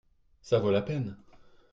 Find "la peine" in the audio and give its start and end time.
0.71-1.15